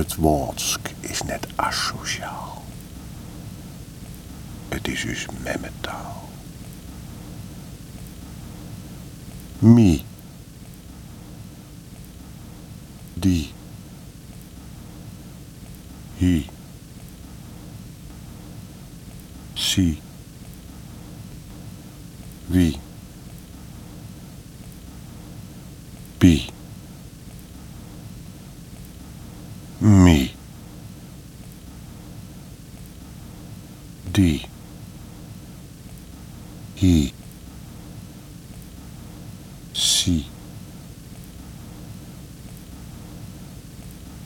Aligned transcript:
Het 0.00 0.14
woordsk 0.14 0.90
is 1.00 1.22
net 1.22 1.46
asociaal. 1.56 2.62
Het 4.68 4.88
is 4.88 5.02
dus 5.02 5.26
memmetaal. 5.42 6.28
Mi. 9.58 10.04
Die. 13.14 13.52
Hi. 16.16 16.46
Si. 19.54 20.00
Wie. 22.46 22.78
Bi. 26.18 26.50
Mi. 29.80 30.30
Die. 34.20 34.40
Hi. 36.80 37.12
Si. 39.72 40.26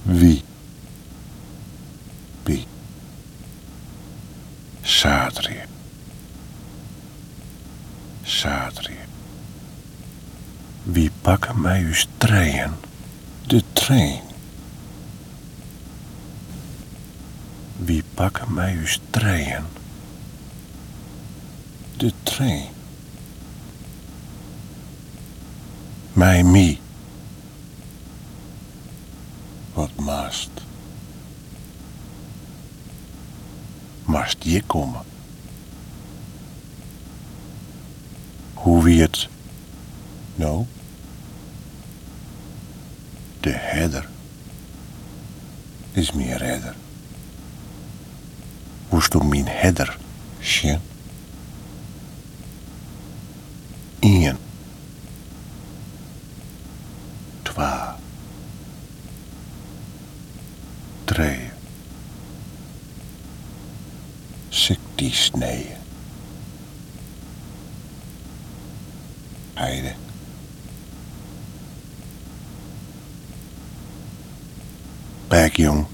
Wie. 0.02 0.43
Bi. 2.45 2.66
Sadrie. 4.83 5.62
Sadrie. 8.24 8.97
Wie 10.83 11.11
pakken 11.23 11.61
mij 11.61 11.83
uw 11.83 11.95
trein? 12.19 12.73
De 13.47 13.63
trein. 13.73 14.21
Wie 17.77 18.05
pakken 18.15 18.55
mij 18.55 18.74
uw 18.74 18.97
trein? 19.11 19.83
De 22.05 22.13
trein. 22.23 22.65
Mij 26.13 26.43
mi. 26.43 26.80
Wat 29.73 29.91
maast. 29.96 30.51
Maast 34.05 34.37
je 34.43 34.63
komen. 34.63 35.02
Hoe 38.55 38.83
wie 38.83 39.01
het 39.01 39.29
nou? 40.35 40.65
De 43.41 43.52
herder 43.52 44.09
is 45.93 46.13
mijn 46.13 46.37
redder. 46.37 46.74
Woest 48.89 49.13
du 49.13 49.24
mijn 49.24 49.49
herder, 49.49 49.99
Sjen? 50.41 50.80
Ien. 54.05 54.37
Twa. 57.43 57.97
Drie. 61.07 61.51
Heide. 69.55 69.97
Bergjong. 75.31 75.87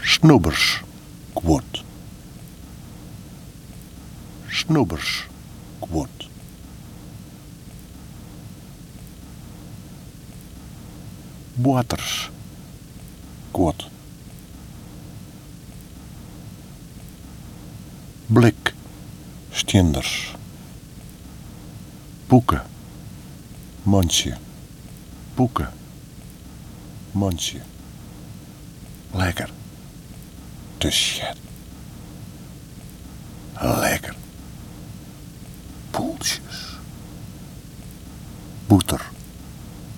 Snobbers. 0.00 0.80
Kwot. 1.34 1.84
Snobbers. 4.48 5.33
Kwot. 5.94 6.28
Waters. 11.62 12.30
Kwot. 13.52 13.84
Blik. 18.26 18.74
Stjenders. 19.50 20.34
Boeken. 22.26 22.62
Mondje. 23.82 24.36
Boeken. 25.34 25.72
Mondje. 27.12 27.60
Lekker. 29.12 29.50
Shit. 30.90 31.36
Lekker. 33.60 34.23
Boeter. 38.74 39.10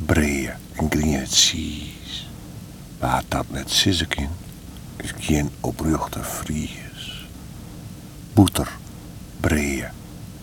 Breeën 0.06 0.52
en 0.76 1.26
cheese. 1.26 2.24
Waar 2.98 3.22
dat 3.28 3.44
met 3.48 3.70
sissekin 3.70 4.28
is 4.96 5.12
geen 5.18 5.50
opruchte 5.60 6.22
vries. 6.22 7.26
Boeter. 8.32 8.68
Breeën 9.40 9.88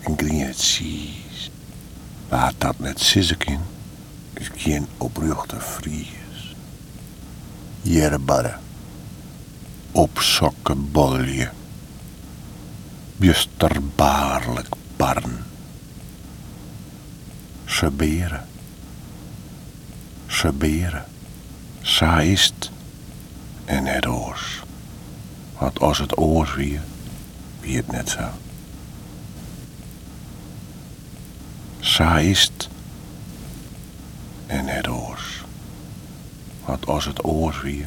en 0.03 0.15
cheese. 0.53 1.49
Waar 2.29 2.53
dat 2.57 2.79
met 2.79 2.99
sissekin 2.99 3.59
is 4.33 4.49
geen 4.55 4.87
opruchte 4.97 5.59
vries. 5.59 6.55
Op 9.91 10.19
sokken 10.19 10.91
bolje. 10.91 11.49
Bjusterbaarlijk 13.17 14.75
barn. 14.97 15.52
Seberen. 17.73 18.47
Seberen. 20.27 21.05
Sa. 21.81 22.21
En 23.65 23.85
het 23.85 24.05
oors. 24.05 24.63
Want 25.57 25.79
als 25.79 25.97
het 25.97 26.17
oors 26.17 26.53
wie, 26.55 26.79
wie 27.59 27.75
het 27.77 27.91
net 27.91 28.09
zo. 28.09 28.29
Sa 31.79 32.19
is. 32.19 32.51
En 34.47 34.67
het 34.67 34.87
oors. 34.87 35.43
Want 36.65 36.85
als 36.85 37.05
het 37.05 37.23
oors 37.23 37.61
wie, 37.61 37.85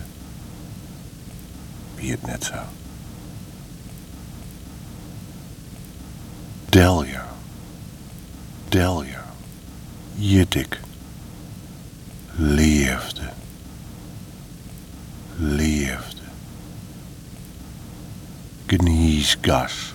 wie 1.95 2.11
het 2.11 2.27
net 2.27 2.45
zo. 2.45 2.59
Delia. 6.69 7.27
Delia. 8.69 9.26
Jittik. 10.19 10.81
Leefde. 12.39 13.33
Leefde. 15.39 16.23
Gniesgas. 18.67 19.95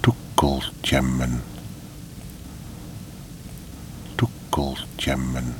Toekeltjemmen. 0.00 1.42
Toekeltjemmen. 4.14 5.54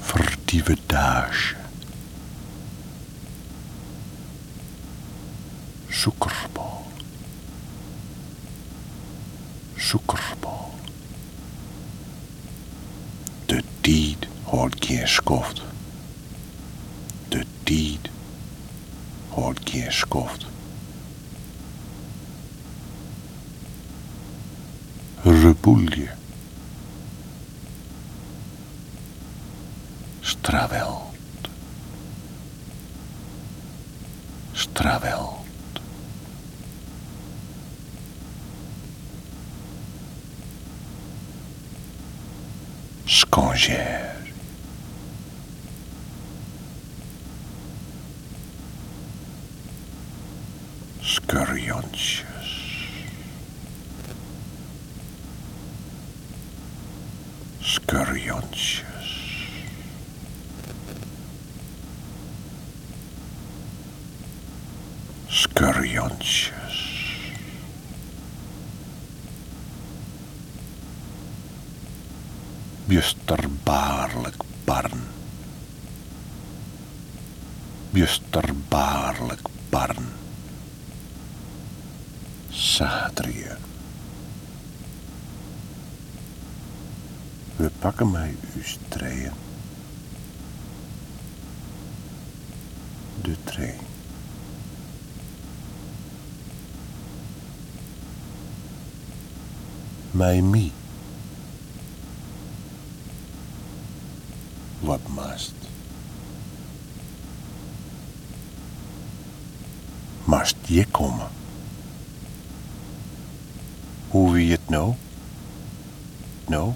Verdievedage. 0.00 1.56
Zoekerbal. 5.90 6.53
Zoekerbal. 9.94 10.70
De 13.46 13.62
tijd 13.80 14.28
hoort 14.42 14.86
geen 14.86 15.08
skoft. 15.08 15.62
De 17.28 17.44
tijd 17.62 18.10
hoort 19.28 19.70
geen 19.70 19.92
skoft. 19.92 20.46
concierge. 43.34 44.32
Skurjąc 51.02 51.96
się. 51.96 52.24
Skurjąc 57.62 58.56
się. 58.56 58.84
Skurjąc 65.30 66.24
się. 66.24 66.63
Bjusterbaarlijk 72.86 74.42
barn. 74.64 75.00
Bjusterbaarlijk 77.90 79.48
barn. 79.68 80.06
Sadrie. 82.50 83.46
We 87.56 87.70
pakken 87.78 88.10
mij 88.10 88.34
uw 88.54 88.62
treien. 88.88 89.32
De 93.22 93.36
trein. 93.44 93.78
Mij 100.10 100.40
mie. 100.40 100.72
Wat 105.34 105.52
mast. 110.24 110.56
Je 110.66 110.86
komen. 110.86 111.28
Hoe 114.08 114.32
wie 114.32 114.50
het 114.50 114.68
nou? 114.68 114.94
Nou? 116.46 116.72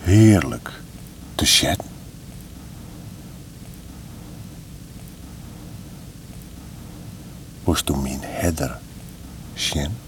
Heerlijk 0.00 0.80
te 1.34 1.44
chatten. 1.44 1.88
Was 7.64 7.82
toen 7.82 8.02
mijn 8.02 8.20
herder 8.22 8.78
sjen? 9.54 10.05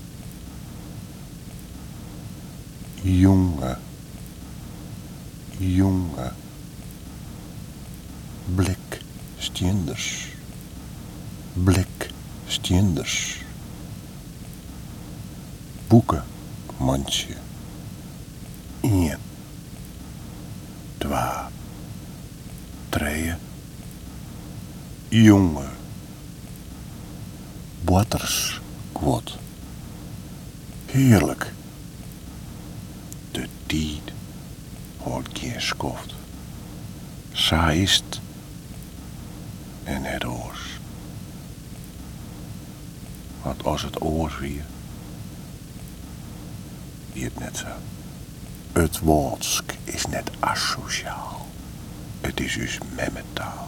Jonge, 3.08 3.78
jonge, 5.58 6.32
blik 8.54 9.00
stienders, 9.38 10.28
blik 11.52 12.10
stienders. 12.46 13.40
Boeken, 15.86 16.24
mandje, 16.76 17.34
één, 18.80 19.18
twee, 20.98 21.48
drie, 22.88 23.34
jonge, 25.08 25.68
botters, 27.84 28.60
kwot. 28.92 29.36
Heerlijk. 30.86 31.52
De 33.68 33.76
tijd 33.76 34.14
hoort 34.96 35.38
geen 35.38 35.60
skoft. 35.60 36.14
Zij 37.32 37.78
is 37.82 38.02
en 39.84 40.04
het 40.04 40.24
oors. 40.24 40.60
Want 43.42 43.64
als 43.64 43.82
het 43.82 44.02
oors 44.02 44.38
weer, 44.38 44.64
wie 47.12 47.24
het 47.24 47.38
net 47.38 47.56
zo. 47.56 47.66
Het 48.72 48.98
woordsk 48.98 49.74
is 49.84 50.06
net 50.06 50.30
asociaal. 50.40 51.46
Het 52.20 52.40
is 52.40 52.54
dus 52.54 52.78
memmetaal. 52.94 53.67